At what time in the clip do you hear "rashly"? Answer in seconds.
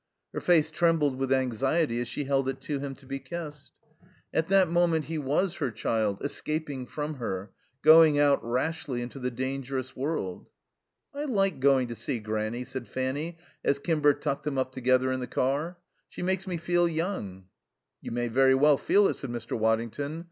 8.43-9.03